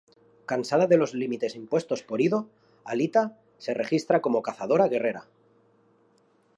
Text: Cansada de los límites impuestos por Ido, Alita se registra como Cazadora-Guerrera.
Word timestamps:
Cansada 0.47 0.87
de 0.87 0.97
los 0.97 1.13
límites 1.13 1.55
impuestos 1.55 2.01
por 2.01 2.21
Ido, 2.21 2.49
Alita 2.85 3.37
se 3.59 3.75
registra 3.75 4.19
como 4.19 4.41
Cazadora-Guerrera. 4.41 5.27